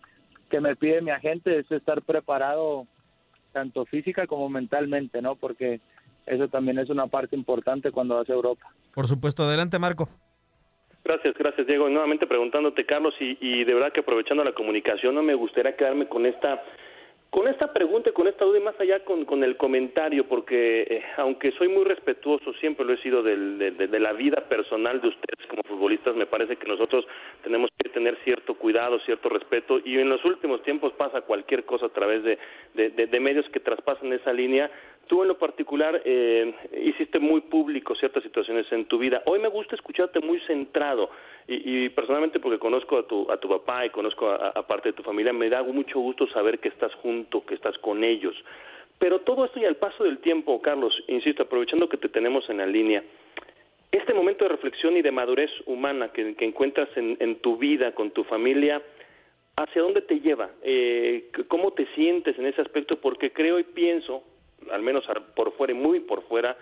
que 0.49 0.61
me 0.61 0.76
pide 0.76 1.02
mi 1.02 1.11
agente 1.11 1.59
es 1.59 1.71
estar 1.73 2.02
preparado 2.02 2.87
tanto 3.52 3.85
física 3.85 4.26
como 4.26 4.49
mentalmente, 4.49 5.21
¿no? 5.21 5.35
Porque 5.35 5.81
eso 6.26 6.49
también 6.49 6.78
es 6.78 6.88
una 6.88 7.09
parte 7.09 7.35
importante 7.37 7.90
cuando 7.90 8.16
vas 8.16 8.31
a 8.31 8.33
Europa. 8.33 8.73
Por 8.95 9.09
supuesto, 9.09 9.43
adelante 9.43 9.78
Marco. 9.78 10.09
Gracias, 11.04 11.35
gracias 11.37 11.66
Diego. 11.66 11.88
Nuevamente 11.88 12.26
preguntándote, 12.26 12.87
Carlos, 12.87 13.14
y, 13.21 13.37
y 13.40 13.64
de 13.64 13.75
verdad 13.75 13.93
que 13.93 14.00
aprovechando 14.00 14.45
la 14.45 14.52
comunicación, 14.52 15.14
no 15.14 15.23
me 15.23 15.35
gustaría 15.35 15.76
quedarme 15.76 16.09
con 16.09 16.25
esta 16.26 16.62
con 17.35 17.49
esta 17.49 17.73
pregunta 17.73 18.11
y 18.11 18.12
con 18.12 18.29
esta 18.29 18.45
duda 18.45 18.59
y 18.59 18.62
más 18.62 18.81
allá 18.81 19.05
con, 19.05 19.25
con 19.25 19.43
el 19.43 19.57
comentario, 19.57 20.25
porque 20.29 20.83
eh, 20.83 21.03
aunque 21.17 21.50
soy 21.59 21.67
muy 21.67 21.83
respetuoso, 21.83 22.53
siempre 22.61 22.87
lo 22.87 22.93
he 22.93 23.03
sido 23.03 23.25
de, 23.25 23.37
de, 23.73 23.99
la 23.99 24.12
vida 24.12 24.43
personal 24.49 25.00
de 25.00 25.09
ustedes 25.09 25.45
como 25.49 25.64
futbolistas, 25.64 26.14
me 26.14 26.26
parece 26.26 26.55
que 26.55 26.69
nosotros 26.69 27.05
tenemos 27.43 27.71
que 27.76 27.88
tener 27.88 28.17
cierto 28.23 28.55
cuidado, 28.55 29.00
cierto 29.00 29.29
respeto 29.29 29.81
y 29.85 29.99
en 29.99 30.11
los 30.11 30.25
últimos 30.25 30.62
tiempos 30.62 30.93
pasa 30.93 31.23
cualquier 31.23 31.64
cosa 31.64 31.87
a 31.87 31.88
través 31.88 32.23
de, 32.23 32.38
de 32.75 33.21
medios 33.21 33.49
que 33.49 33.59
traspasan 33.59 34.12
esa 34.12 34.33
línea. 34.33 34.71
Tú 35.07 35.23
en 35.23 35.29
lo 35.29 35.39
particular 35.39 36.01
eh, 36.05 36.55
hiciste 36.83 37.19
muy 37.19 37.43
público 37.43 37.95
ciertas 37.95 38.23
situaciones 38.23 38.71
en 38.73 38.87
tu 38.87 38.99
vida. 38.99 39.23
Hoy 39.27 39.39
me 39.39 39.49
gusta 39.49 39.75
escucharte 39.75 40.21
muy 40.21 40.41
centrado 40.41 41.11
y, 41.47 41.91
personalmente 41.91 42.41
porque 42.41 42.59
conozco 42.59 42.99
a 42.99 43.07
tu, 43.07 43.31
a 43.31 43.37
tu 43.37 43.49
papá 43.49 43.85
y 43.85 43.91
conozco 43.91 44.31
a, 44.31 44.67
parte 44.67 44.91
de 44.91 44.93
tu 44.95 45.03
familia, 45.03 45.33
me 45.33 45.51
da 45.51 45.63
mucho 45.63 46.01
gusto 46.01 46.27
saber 46.29 46.59
que 46.59 46.69
estás 46.69 46.95
junto, 46.95 47.45
que 47.45 47.55
estás 47.55 47.77
con 47.79 48.03
ellos. 48.03 48.35
Pero 48.99 49.21
todo 49.21 49.45
esto 49.45 49.61
y 49.61 49.67
al 49.67 49.77
paso 49.77 50.05
del 50.05 50.19
tiempo, 50.19 50.63
Carlos, 50.63 50.95
insisto, 51.09 51.43
aprovechando 51.43 51.89
que 51.89 51.99
te 51.99 52.09
tenemos 52.09 52.49
en 52.49 52.59
la 52.59 52.67
línea, 52.67 53.03
este 53.93 54.15
momento 54.15 54.45
de 54.45 54.51
reflexión 54.51 54.97
y 54.97 55.03
de 55.03 55.13
madurez 55.13 55.51
humana 55.67 56.09
que, 56.13 56.35
encuentras 56.41 56.89
en, 56.97 57.37
tu 57.37 57.59
vida, 57.59 57.93
con 57.93 58.11
tu 58.11 58.25
familia, 58.25 58.81
¿hacia 59.57 59.83
dónde 59.83 60.01
te 60.01 60.21
lleva? 60.21 60.51
Eh, 60.63 61.31
¿Cómo 61.49 61.73
te 61.73 61.87
sientes 61.95 62.39
en 62.39 62.47
ese 62.47 62.63
aspecto? 62.63 63.01
Porque 63.01 63.33
creo 63.33 63.59
y 63.59 63.65
pienso, 63.65 64.23
al 64.71 64.83
menos 64.83 65.04
por 65.35 65.52
fuera 65.52 65.73
y 65.73 65.76
muy 65.76 66.00
por 66.00 66.23
fuera, 66.23 66.56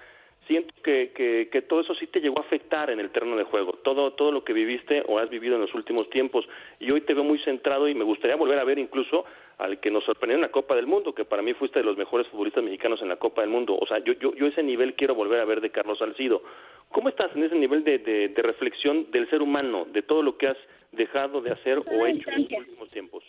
siento 0.46 0.74
que, 0.82 1.12
que, 1.50 1.62
todo 1.62 1.80
eso 1.80 1.94
sí 1.94 2.06
te 2.06 2.20
llegó 2.20 2.38
a 2.38 2.42
afectar 2.42 2.90
en 2.90 3.00
el 3.00 3.10
terreno 3.10 3.36
de 3.36 3.44
juego, 3.44 3.74
todo, 3.84 4.12
todo 4.12 4.32
lo 4.32 4.44
que 4.44 4.52
viviste 4.52 5.02
o 5.06 5.18
has 5.18 5.30
vivido 5.30 5.54
en 5.54 5.60
los 5.60 5.74
últimos 5.74 6.10
tiempos. 6.10 6.48
Y 6.80 6.90
hoy 6.90 7.02
te 7.02 7.14
veo 7.14 7.24
muy 7.24 7.38
centrado 7.40 7.88
y 7.88 7.94
me 7.94 8.04
gustaría 8.04 8.36
volver 8.36 8.58
a 8.58 8.64
ver 8.64 8.78
incluso 8.78 9.24
al 9.58 9.78
que 9.80 9.90
nos 9.90 10.04
sorprendió 10.04 10.36
en 10.36 10.42
la 10.42 10.50
Copa 10.50 10.74
del 10.74 10.86
Mundo, 10.86 11.14
que 11.14 11.24
para 11.24 11.42
mí 11.42 11.54
fuiste 11.54 11.78
de 11.78 11.84
los 11.84 11.96
mejores 11.96 12.26
futbolistas 12.28 12.64
mexicanos 12.64 13.00
en 13.02 13.08
la 13.08 13.16
Copa 13.16 13.42
del 13.42 13.50
Mundo. 13.50 13.76
O 13.80 13.86
sea, 13.86 13.98
yo, 13.98 14.14
yo, 14.14 14.34
yo 14.34 14.46
ese 14.46 14.62
nivel 14.62 14.94
quiero 14.94 15.14
volver 15.14 15.40
a 15.40 15.44
ver 15.44 15.60
de 15.60 15.70
Carlos 15.70 15.98
Salcido. 15.98 16.42
¿Cómo 16.90 17.08
estás 17.08 17.34
en 17.36 17.44
ese 17.44 17.54
nivel 17.54 17.84
de, 17.84 17.98
de, 17.98 18.42
reflexión 18.42 19.10
del 19.10 19.28
ser 19.28 19.40
humano, 19.40 19.86
de 19.90 20.02
todo 20.02 20.22
lo 20.22 20.36
que 20.36 20.48
has 20.48 20.58
dejado 20.90 21.40
de 21.40 21.52
hacer 21.52 21.78
o 21.78 22.06
hecho 22.06 22.30
en 22.30 22.42
los 22.42 22.58
últimos 22.58 22.90
tiempos? 22.90 23.24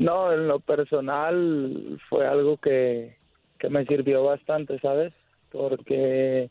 No, 0.00 0.32
en 0.32 0.48
lo 0.48 0.60
personal 0.60 2.00
fue 2.08 2.26
algo 2.26 2.56
que, 2.56 3.18
que 3.58 3.68
me 3.68 3.84
sirvió 3.84 4.24
bastante, 4.24 4.78
¿sabes? 4.78 5.12
Porque 5.52 6.48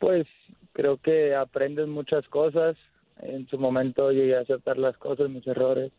pues 0.00 0.26
creo 0.72 0.96
que 0.96 1.36
aprendes 1.36 1.86
muchas 1.86 2.26
cosas. 2.26 2.76
En 3.22 3.46
su 3.46 3.58
momento 3.60 4.10
llegué 4.10 4.34
a 4.34 4.40
aceptar 4.40 4.76
las 4.76 4.96
cosas, 4.96 5.30
mis 5.30 5.46
errores. 5.46 5.92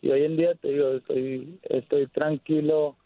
Y 0.00 0.10
hoy 0.10 0.24
en 0.24 0.38
día 0.38 0.54
te 0.54 0.68
digo, 0.68 0.92
estoy, 0.92 1.58
estoy 1.64 2.06
tranquilo, 2.06 2.96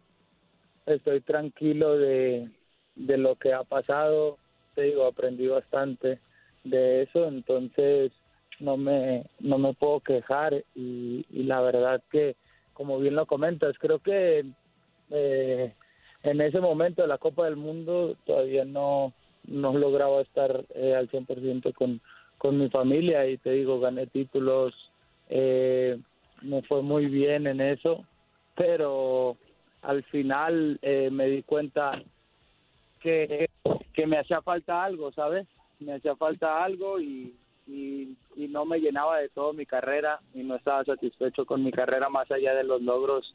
estoy 0.87 1.21
tranquilo 1.23 1.99
de, 1.99 2.49
de 2.95 3.19
lo 3.19 3.35
que 3.35 3.53
ha 3.53 3.65
pasado. 3.65 4.39
Te 4.77 4.83
digo, 4.83 5.05
aprendí 5.05 5.49
bastante 5.49 6.21
de 6.63 7.03
eso, 7.03 7.27
entonces 7.27 8.13
no 8.61 8.77
me, 8.77 9.25
no 9.41 9.59
me 9.59 9.75
puedo 9.75 9.99
quejar. 9.99 10.63
Y, 10.77 11.27
y 11.29 11.43
la 11.43 11.61
verdad 11.61 12.01
que, 12.09 12.37
como 12.75 12.99
bien 12.99 13.15
lo 13.15 13.27
comentas, 13.27 13.77
creo 13.79 13.99
que 13.99 14.45
eh, 15.11 15.75
en 16.23 16.41
ese 16.41 16.61
momento 16.61 17.03
de 17.03 17.09
la 17.09 17.19
Copa 17.19 17.45
del 17.45 17.57
Mundo 17.57 18.17
todavía 18.25 18.65
no, 18.65 19.13
no 19.47 19.77
lograba 19.77 20.21
estar 20.23 20.65
eh, 20.75 20.95
al 20.95 21.11
100% 21.11 21.75
con, 21.75 22.01
con 22.39 22.59
mi 22.59 22.69
familia 22.71 23.27
y 23.27 23.39
te 23.39 23.51
digo, 23.51 23.81
gané 23.81 24.07
títulos, 24.07 24.75
eh, 25.29 25.99
me 26.43 26.63
fue 26.63 26.83
muy 26.83 27.07
bien 27.07 27.47
en 27.47 27.61
eso, 27.61 28.05
pero 28.55 29.37
al 29.83 30.03
final 30.05 30.79
eh, 30.83 31.11
me 31.11 31.27
di 31.27 31.43
cuenta 31.43 32.03
que, 33.01 33.49
que 33.93 34.07
me 34.07 34.19
hacía 34.19 34.43
falta 34.43 34.85
algo, 34.85 35.13
¿sabes? 35.13 35.47
Me 35.81 35.95
hacía 35.95 36.15
falta 36.15 36.63
algo 36.63 37.01
y, 37.01 37.35
y, 37.67 38.17
y 38.37 38.49
no 38.49 38.65
me 38.65 38.81
llenaba 38.81 39.19
de 39.19 39.29
todo 39.29 39.53
mi 39.53 39.67
carrera 39.67 40.21
y 40.35 40.43
no 40.43 40.57
estaba 40.57 40.85
satisfecho 40.85 41.47
con 41.47 41.63
mi 41.63 41.71
carrera 41.71 42.09
más 42.09 42.31
allá 42.31 42.55
de 42.55 42.65
los 42.65 42.83
logros 42.83 43.35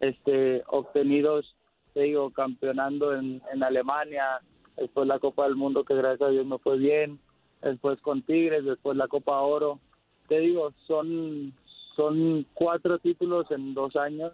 este 0.00 0.62
obtenidos 0.66 1.54
te 1.98 2.04
digo, 2.04 2.30
campeonando 2.30 3.14
en, 3.14 3.42
en 3.52 3.62
Alemania, 3.62 4.40
después 4.76 5.08
la 5.08 5.18
Copa 5.18 5.44
del 5.44 5.56
Mundo 5.56 5.84
que 5.84 5.94
gracias 5.94 6.28
a 6.28 6.30
Dios 6.30 6.46
me 6.46 6.58
fue 6.58 6.78
bien, 6.78 7.18
después 7.60 8.00
con 8.00 8.22
Tigres, 8.22 8.64
después 8.64 8.96
la 8.96 9.08
Copa 9.08 9.40
Oro. 9.40 9.80
Te 10.28 10.40
digo, 10.40 10.72
son, 10.86 11.52
son 11.96 12.46
cuatro 12.54 12.98
títulos 12.98 13.50
en 13.50 13.74
dos 13.74 13.96
años 13.96 14.32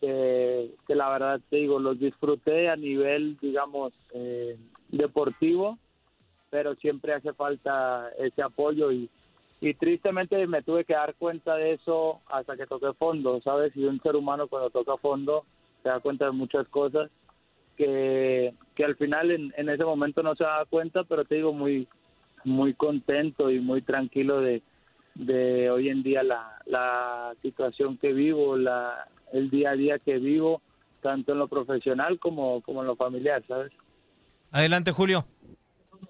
que, 0.00 0.74
que 0.86 0.94
la 0.94 1.10
verdad 1.10 1.40
te 1.50 1.58
digo, 1.58 1.78
los 1.78 1.98
disfruté 1.98 2.68
a 2.68 2.76
nivel, 2.76 3.36
digamos, 3.40 3.92
eh, 4.14 4.58
deportivo, 4.88 5.78
pero 6.50 6.74
siempre 6.76 7.14
hace 7.14 7.32
falta 7.32 8.10
ese 8.18 8.42
apoyo 8.42 8.92
y, 8.92 9.08
y 9.60 9.74
tristemente 9.74 10.46
me 10.46 10.62
tuve 10.62 10.84
que 10.84 10.94
dar 10.94 11.14
cuenta 11.14 11.54
de 11.56 11.72
eso 11.74 12.20
hasta 12.26 12.56
que 12.56 12.66
toqué 12.66 12.92
fondo, 12.94 13.40
¿sabes? 13.42 13.74
Y 13.76 13.84
un 13.84 14.00
ser 14.00 14.16
humano 14.16 14.48
cuando 14.48 14.70
toca 14.70 14.96
fondo 14.96 15.44
se 15.82 15.88
da 15.88 16.00
cuenta 16.00 16.26
de 16.26 16.32
muchas 16.32 16.68
cosas 16.68 17.10
que, 17.76 18.52
que 18.74 18.84
al 18.84 18.96
final 18.96 19.30
en, 19.30 19.54
en 19.56 19.68
ese 19.68 19.84
momento 19.84 20.22
no 20.22 20.34
se 20.34 20.44
da 20.44 20.64
cuenta, 20.68 21.04
pero 21.04 21.24
te 21.24 21.36
digo 21.36 21.52
muy, 21.52 21.88
muy 22.44 22.74
contento 22.74 23.50
y 23.50 23.60
muy 23.60 23.82
tranquilo 23.82 24.40
de, 24.40 24.62
de 25.14 25.70
hoy 25.70 25.88
en 25.88 26.02
día 26.02 26.22
la, 26.22 26.60
la 26.66 27.34
situación 27.42 27.96
que 27.96 28.12
vivo, 28.12 28.56
la, 28.56 29.08
el 29.32 29.50
día 29.50 29.70
a 29.70 29.76
día 29.76 29.98
que 29.98 30.18
vivo, 30.18 30.60
tanto 31.00 31.32
en 31.32 31.38
lo 31.38 31.48
profesional 31.48 32.18
como, 32.18 32.60
como 32.62 32.82
en 32.82 32.86
lo 32.86 32.96
familiar, 32.96 33.42
¿sabes? 33.46 33.72
Adelante, 34.50 34.92
Julio. 34.92 35.24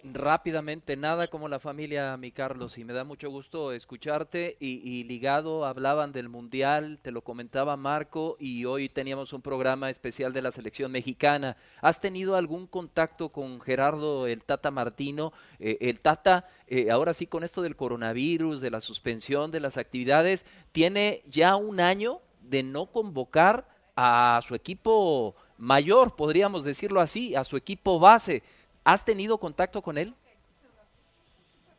Rápidamente, 0.05 0.97
nada 0.97 1.29
como 1.29 1.49
la 1.49 1.59
familia, 1.59 2.17
mi 2.17 2.31
Carlos, 2.33 2.79
y 2.79 2.85
me 2.85 2.93
da 2.93 3.05
mucho 3.05 3.31
gusto 3.31 3.73
escucharte. 3.73 4.57
Y, 4.59 4.81
y, 4.89 5.05
ligado, 5.05 5.65
hablaban 5.65 6.13
del 6.13 6.29
Mundial, 6.29 6.99
te 7.03 7.11
lo 7.11 7.23
comentaba 7.23 7.77
Marco, 7.77 8.37
y 8.41 8.65
hoy 8.65 8.89
teníamos 8.89 9.33
un 9.33 9.43
programa 9.43 9.91
especial 9.91 10.33
de 10.33 10.43
la 10.43 10.53
selección 10.53 10.91
mexicana. 10.93 11.57
¿Has 11.83 12.01
tenido 12.01 12.37
algún 12.37 12.67
contacto 12.67 13.31
con 13.31 13.61
Gerardo 13.61 14.27
el 14.27 14.43
Tata 14.43 14.71
Martino? 14.71 15.33
Eh, 15.59 15.77
el 15.81 16.01
Tata, 16.01 16.49
eh, 16.67 16.91
ahora 16.91 17.13
sí, 17.13 17.27
con 17.27 17.45
esto 17.45 17.61
del 17.61 17.77
coronavirus, 17.77 18.61
de 18.61 18.71
la 18.71 18.81
suspensión 18.81 19.51
de 19.51 19.61
las 19.61 19.77
actividades, 19.77 20.47
tiene 20.73 21.23
ya 21.29 21.57
un 21.57 21.81
año 21.81 22.21
de 22.43 22.63
no 22.63 22.87
convocar 22.87 23.69
a 23.97 24.41
su 24.47 24.55
equipo 24.55 25.35
mayor, 25.59 26.17
podríamos 26.17 26.65
decirlo 26.65 27.01
así, 27.01 27.35
a 27.35 27.45
su 27.45 27.57
equipo 27.57 27.99
base. 27.99 28.43
¿Has 28.85 29.05
tenido 29.05 29.39
contacto 29.39 29.83
con 29.83 29.99
él? 29.99 30.15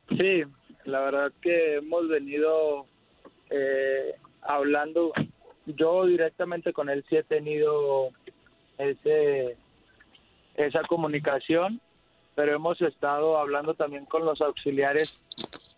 Sí, 0.09 0.43
la 0.85 1.01
verdad 1.01 1.31
que 1.41 1.75
hemos 1.75 2.07
venido 2.07 2.85
eh, 3.49 4.15
hablando. 4.41 5.11
Yo 5.65 6.05
directamente 6.05 6.73
con 6.73 6.89
él 6.89 7.05
sí 7.09 7.17
he 7.17 7.23
tenido 7.23 8.09
ese, 8.77 9.57
esa 10.55 10.81
comunicación, 10.83 11.81
pero 12.35 12.55
hemos 12.55 12.81
estado 12.81 13.37
hablando 13.37 13.73
también 13.73 14.05
con 14.05 14.25
los 14.25 14.41
auxiliares 14.41 15.17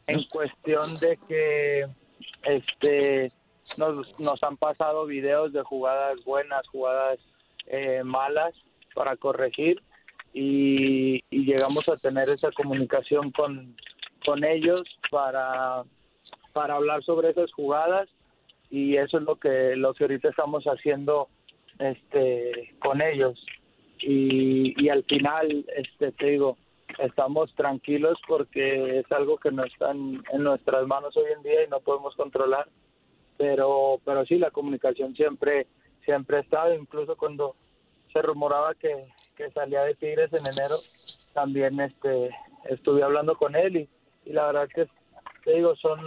en 0.07 0.21
cuestión 0.23 0.97
de 0.99 1.17
que 1.27 1.87
este 2.43 3.31
nos, 3.77 4.19
nos 4.19 4.43
han 4.43 4.57
pasado 4.57 5.05
videos 5.05 5.53
de 5.53 5.63
jugadas 5.63 6.21
buenas, 6.25 6.67
jugadas 6.67 7.19
eh, 7.67 8.01
malas 8.03 8.53
para 8.93 9.15
corregir 9.15 9.81
y, 10.33 11.23
llegamos 11.29 11.87
a 11.89 11.97
tener 11.97 12.29
esa 12.29 12.51
comunicación 12.51 13.31
con, 13.31 13.75
con 14.25 14.43
ellos 14.43 14.81
para, 15.11 15.83
para 16.53 16.75
hablar 16.75 17.03
sobre 17.03 17.29
esas 17.29 17.51
jugadas 17.51 18.09
y 18.69 18.97
eso 18.97 19.17
es 19.17 19.23
lo 19.23 19.35
que, 19.35 19.75
lo 19.75 19.93
que 19.93 20.05
ahorita 20.05 20.29
estamos 20.29 20.63
haciendo 20.65 21.27
este 21.79 22.73
con 22.79 23.01
ellos. 23.01 23.43
Y, 23.99 24.73
y 24.83 24.89
al 24.89 25.03
final 25.03 25.65
este 25.75 26.11
te 26.13 26.25
digo 26.27 26.57
estamos 26.99 27.53
tranquilos 27.55 28.17
porque 28.27 28.99
es 28.99 29.11
algo 29.11 29.37
que 29.37 29.51
no 29.51 29.63
está 29.63 29.91
en 29.91 30.23
nuestras 30.39 30.85
manos 30.87 31.15
hoy 31.17 31.31
en 31.35 31.43
día 31.43 31.63
y 31.63 31.69
no 31.69 31.79
podemos 31.79 32.15
controlar 32.15 32.67
pero 33.37 33.99
pero 34.05 34.25
sí 34.25 34.37
la 34.37 34.51
comunicación 34.51 35.15
siempre 35.15 35.67
siempre 36.05 36.37
ha 36.37 36.41
estado 36.41 36.73
incluso 36.75 37.15
cuando 37.15 37.55
se 38.13 38.21
rumoraba 38.21 38.75
que, 38.75 39.07
salía 39.53 39.81
de 39.83 39.95
Tigres 39.95 40.31
en 40.33 40.45
enero, 40.45 40.75
también 41.33 41.79
este 41.79 42.29
estuve 42.65 43.03
hablando 43.03 43.35
con 43.35 43.55
él 43.55 43.87
y, 44.25 44.31
la 44.31 44.47
verdad 44.47 44.69
que 44.73 44.87
te 45.43 45.55
digo, 45.55 45.75
son, 45.75 45.99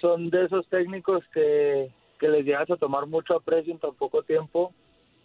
son 0.00 0.30
de 0.30 0.46
esos 0.46 0.66
técnicos 0.68 1.22
que, 1.34 1.92
que 2.18 2.28
les 2.28 2.44
llegas 2.44 2.70
a 2.70 2.76
tomar 2.76 3.06
mucho 3.06 3.34
aprecio 3.34 3.72
en 3.72 3.78
tan 3.78 3.94
poco 3.94 4.22
tiempo 4.22 4.72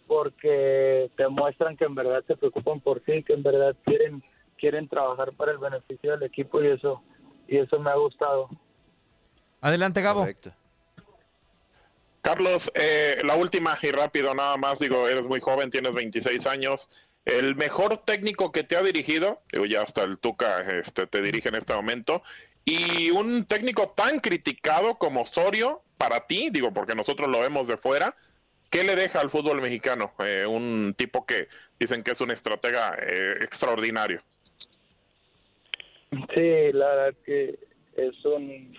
porque 0.06 1.10
te 1.16 1.26
muestran 1.28 1.76
que 1.76 1.86
en 1.86 1.94
verdad 1.94 2.22
se 2.26 2.36
preocupan 2.36 2.80
por 2.80 3.00
ti, 3.00 3.22
que 3.22 3.32
en 3.32 3.42
verdad 3.42 3.74
quieren 3.84 4.22
quieren 4.58 4.88
trabajar 4.88 5.32
para 5.32 5.50
el 5.50 5.58
beneficio 5.58 6.12
del 6.12 6.22
equipo 6.22 6.62
y 6.62 6.68
eso 6.68 7.02
y 7.48 7.56
eso 7.58 7.80
me 7.80 7.90
ha 7.90 7.96
gustado. 7.96 8.48
Adelante, 9.60 10.00
Gabo. 10.00 10.26
Carlos, 12.20 12.70
eh, 12.74 13.18
la 13.24 13.34
última 13.34 13.76
y 13.82 13.90
rápido 13.90 14.32
nada 14.34 14.56
más, 14.56 14.78
digo, 14.78 15.08
eres 15.08 15.26
muy 15.26 15.40
joven, 15.40 15.70
tienes 15.70 15.92
26 15.92 16.46
años. 16.46 16.88
El 17.24 17.54
mejor 17.54 17.98
técnico 17.98 18.50
que 18.50 18.64
te 18.64 18.76
ha 18.76 18.82
dirigido, 18.82 19.42
digo, 19.52 19.64
ya 19.66 19.82
hasta 19.82 20.02
el 20.02 20.18
Tuca 20.18 20.60
este, 20.78 21.06
te 21.06 21.22
dirige 21.22 21.48
en 21.48 21.54
este 21.54 21.72
momento, 21.72 22.22
y 22.64 23.10
un 23.10 23.44
técnico 23.44 23.90
tan 23.90 24.20
criticado 24.20 24.96
como 24.96 25.22
Osorio, 25.22 25.82
para 25.98 26.26
ti, 26.26 26.50
digo, 26.50 26.72
porque 26.72 26.94
nosotros 26.94 27.28
lo 27.28 27.40
vemos 27.40 27.68
de 27.68 27.76
fuera, 27.76 28.16
¿qué 28.70 28.82
le 28.82 28.96
deja 28.96 29.20
al 29.20 29.30
fútbol 29.30 29.60
mexicano? 29.60 30.12
Eh, 30.24 30.44
un 30.46 30.94
tipo 30.96 31.24
que 31.26 31.48
dicen 31.78 32.02
que 32.02 32.12
es 32.12 32.20
un 32.20 32.32
estratega 32.32 32.96
eh, 33.00 33.36
extraordinario. 33.42 34.20
Sí, 36.34 36.72
la 36.72 36.88
verdad 36.88 37.14
que 37.24 37.58
es 37.96 38.24
un, 38.24 38.76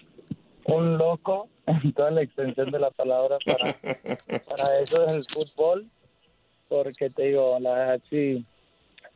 un 0.66 0.98
loco 0.98 1.50
en 1.66 1.94
toda 1.94 2.12
la 2.12 2.24
extensión 2.24 2.72
de 2.72 2.80
la 2.80 2.92
palabra 2.92 3.38
para, 3.46 3.74
para 3.82 4.74
eso 4.82 5.06
del 5.06 5.24
fútbol, 5.24 5.88
porque 6.74 7.08
te 7.10 7.28
digo, 7.28 7.60
la 7.60 7.74
verdad 7.74 8.02
sí, 8.10 8.44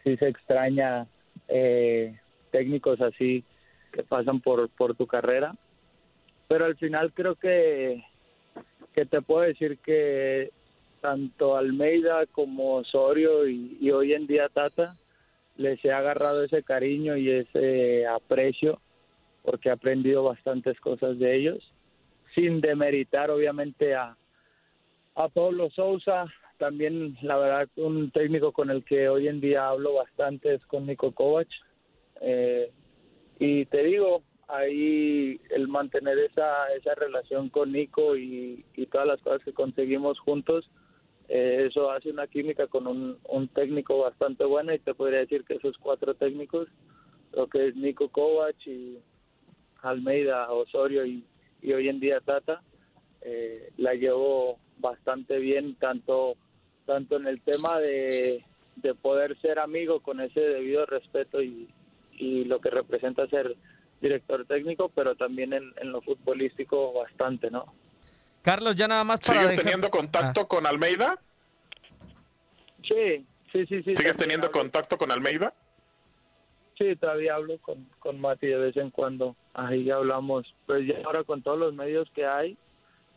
sí 0.03 0.15
se 0.17 0.27
extraña 0.27 1.07
eh, 1.47 2.15
técnicos 2.51 3.01
así 3.01 3.43
que 3.91 4.03
pasan 4.03 4.41
por, 4.41 4.69
por 4.69 4.93
tu 4.93 5.07
carrera, 5.07 5.55
pero 6.47 6.65
al 6.65 6.77
final 6.77 7.11
creo 7.13 7.33
que, 7.33 8.03
que 8.93 9.05
te 9.07 9.23
puedo 9.23 9.41
decir 9.41 9.79
que 9.79 10.51
tanto 11.01 11.57
Almeida 11.57 12.27
como 12.27 12.75
Osorio 12.75 13.47
y, 13.47 13.75
y 13.81 13.89
hoy 13.89 14.13
en 14.13 14.27
día 14.27 14.49
Tata 14.49 14.93
les 15.55 15.83
he 15.83 15.91
agarrado 15.91 16.43
ese 16.43 16.61
cariño 16.61 17.17
y 17.17 17.31
ese 17.31 18.05
aprecio 18.05 18.79
porque 19.41 19.69
he 19.69 19.71
aprendido 19.71 20.21
bastantes 20.21 20.79
cosas 20.79 21.17
de 21.17 21.35
ellos, 21.35 21.73
sin 22.35 22.61
demeritar 22.61 23.31
obviamente 23.31 23.95
a, 23.95 24.15
a 25.15 25.29
Pablo 25.29 25.71
Sousa, 25.71 26.27
también 26.57 27.17
la 27.21 27.37
verdad 27.37 27.69
un 27.77 28.11
técnico 28.11 28.51
con 28.51 28.69
el 28.69 28.83
que 28.83 29.09
hoy 29.09 29.27
en 29.27 29.39
día 29.39 29.69
hablo 29.69 29.93
bastante 29.93 30.55
es 30.55 30.65
con 30.65 30.85
Nico 30.85 31.11
Kovac, 31.11 31.47
eh, 32.21 32.71
y 33.39 33.65
te 33.65 33.83
digo, 33.83 34.23
ahí 34.47 35.39
el 35.49 35.67
mantener 35.67 36.17
esa, 36.19 36.67
esa 36.73 36.95
relación 36.95 37.49
con 37.49 37.71
Nico 37.71 38.15
y, 38.15 38.65
todas 38.91 39.07
las 39.07 39.21
cosas 39.21 39.43
que 39.43 39.53
conseguimos 39.53 40.19
juntos, 40.19 40.69
eh, 41.27 41.67
eso 41.69 41.91
hace 41.91 42.09
una 42.09 42.27
química 42.27 42.67
con 42.67 42.87
un, 42.87 43.47
técnico 43.49 43.99
bastante 43.99 44.45
bueno 44.45 44.73
y 44.73 44.79
te 44.79 44.93
podría 44.93 45.19
decir 45.19 45.43
que 45.43 45.55
esos 45.55 45.77
cuatro 45.77 46.15
técnicos, 46.15 46.67
lo 47.33 47.47
que 47.47 47.67
es 47.67 47.75
Nico 47.75 48.09
Kovac 48.09 48.55
y 48.65 48.97
Almeida, 49.81 50.51
Osorio 50.51 51.05
y, 51.05 51.23
hoy 51.63 51.89
en 51.89 51.99
día 51.99 52.21
Tata, 52.21 52.61
eh, 53.21 53.71
la 53.77 53.93
llevo 53.93 54.57
bastante 54.77 55.37
bien, 55.39 55.75
tanto, 55.75 56.37
tanto 56.87 57.17
en 57.17 57.27
el 57.27 57.41
tema 57.41 57.77
de, 57.79 58.43
poder 59.01 59.39
ser 59.41 59.59
amigo 59.59 59.99
con 59.99 60.21
ese 60.21 60.39
debido 60.39 60.85
respeto 60.87 61.41
y, 61.43 61.69
lo 62.19 62.59
que 62.59 62.71
representa 62.71 63.27
ser 63.27 63.55
director 64.01 64.43
técnico, 64.47 64.89
pero 64.89 65.15
también 65.15 65.53
en, 65.53 65.91
lo 65.91 66.01
futbolístico 66.01 66.93
bastante, 66.93 67.51
¿no? 67.51 67.71
Carlos, 68.41 68.75
ya 68.75 68.87
nada 68.87 69.03
más 69.03 69.19
para 69.19 69.41
¿Sigues 69.41 69.59
teniendo 69.59 69.91
contacto 69.91 70.41
ah. 70.41 70.47
con 70.47 70.65
Almeida? 70.65 71.19
Sí, 72.87 73.23
sí, 73.51 73.65
sí. 73.67 73.83
sí 73.83 73.95
¿Sigues 73.95 74.17
teniendo 74.17 74.49
contacto 74.51 74.97
con 74.97 75.11
Almeida? 75.11 75.53
Sí, 76.79 76.95
todavía 76.95 77.35
hablo 77.35 77.59
con, 77.59 77.87
con 77.99 78.19
Mati 78.19 78.47
de 78.47 78.57
vez 78.57 78.77
en 78.77 78.89
cuando. 78.89 79.35
Ahí 79.53 79.83
ya 79.83 79.95
hablamos. 79.95 80.55
Pues 80.65 80.87
ya 80.87 80.95
ahora 81.05 81.23
con 81.23 81.43
todos 81.43 81.59
los 81.59 81.73
medios 81.73 82.09
que 82.15 82.25
hay, 82.25 82.57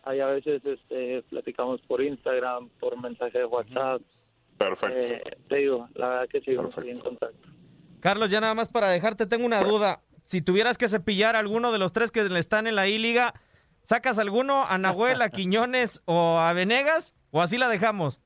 ahí 0.04 0.20
a 0.20 0.26
veces 0.26 0.64
este, 0.64 1.22
platicamos 1.30 1.80
por 1.82 2.02
Instagram, 2.02 2.68
por 2.80 3.00
mensaje 3.00 3.38
de 3.38 3.44
WhatsApp. 3.44 4.02
Perfecto. 4.56 5.14
Eh, 5.14 5.22
te 5.48 5.56
digo, 5.56 5.88
la 5.94 6.08
verdad 6.08 6.28
que 6.28 6.40
sí, 6.40 6.50
en 6.50 6.98
contacto. 7.00 7.48
Carlos, 8.00 8.30
ya 8.30 8.40
nada 8.40 8.54
más 8.54 8.68
para 8.68 8.90
dejarte, 8.90 9.26
tengo 9.26 9.46
una 9.46 9.62
duda. 9.62 10.02
Si 10.24 10.42
tuvieras 10.42 10.78
que 10.78 10.88
cepillar 10.88 11.36
a 11.36 11.38
alguno 11.38 11.72
de 11.72 11.78
los 11.78 11.92
tres 11.92 12.10
que 12.10 12.20
están 12.38 12.66
en 12.66 12.76
la 12.76 12.86
I-Liga, 12.88 13.34
¿sacas 13.82 14.18
alguno 14.18 14.64
a 14.64 14.78
Nahuel, 14.78 15.22
a 15.22 15.28
Quiñones 15.30 16.02
o 16.04 16.38
a 16.38 16.52
Venegas? 16.52 17.14
¿O 17.30 17.40
así 17.40 17.58
la 17.58 17.68
dejamos? 17.68 18.20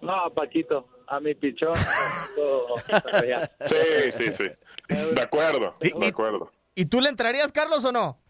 No, 0.00 0.14
a 0.14 0.30
Paquito 0.30 0.88
a 1.12 1.20
mi 1.20 1.34
pichón. 1.34 1.74
sí, 3.66 4.12
sí, 4.12 4.32
sí. 4.32 4.44
De 4.88 5.20
acuerdo, 5.20 5.76
de 5.80 6.06
acuerdo. 6.06 6.50
¿Y 6.74 6.86
tú 6.86 7.02
le 7.02 7.10
entrarías, 7.10 7.52
Carlos, 7.52 7.84
o 7.84 7.92
no? 7.92 8.21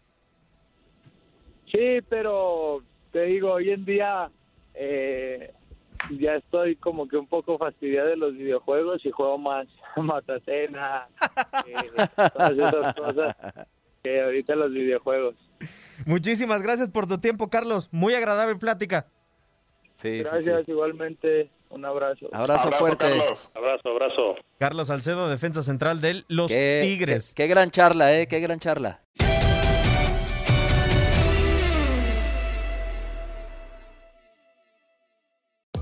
Sí, 1.73 2.01
pero 2.07 2.83
te 3.11 3.23
digo, 3.23 3.53
hoy 3.53 3.71
en 3.71 3.83
día 3.83 4.29
eh, 4.75 5.51
ya 6.11 6.35
estoy 6.35 6.75
como 6.75 7.07
que 7.07 7.17
un 7.17 7.27
poco 7.27 7.57
fastidiado 7.57 8.09
de 8.09 8.17
los 8.17 8.33
videojuegos 8.33 9.03
y 9.05 9.11
juego 9.11 9.37
más 9.39 9.67
Matacena, 9.95 11.07
eh, 11.65 12.07
todas 12.15 12.51
esas 12.51 12.93
cosas 12.93 13.35
que 14.03 14.21
ahorita 14.21 14.55
los 14.55 14.71
videojuegos. 14.71 15.35
Muchísimas 16.05 16.61
gracias 16.61 16.89
por 16.89 17.07
tu 17.07 17.17
tiempo, 17.17 17.49
Carlos. 17.49 17.89
Muy 17.91 18.13
agradable 18.13 18.55
plática. 18.55 19.07
Sí, 19.95 20.19
gracias, 20.19 20.67
igualmente. 20.67 21.49
Un 21.69 21.85
abrazo. 21.85 22.29
Abrazo, 22.33 22.71
fuerte. 22.73 23.05
Carlos. 23.05 23.49
Abrazo, 23.55 23.89
abrazo. 23.89 24.35
Carlos 24.59 24.87
Salcedo, 24.89 25.27
defensa 25.27 25.63
central 25.63 26.01
de 26.01 26.23
los 26.27 26.51
Tigres. 26.51 27.33
Qué, 27.33 27.43
qué 27.43 27.47
gran 27.47 27.71
charla, 27.71 28.19
¿eh? 28.19 28.27
Qué 28.27 28.39
gran 28.41 28.59
charla. 28.59 29.01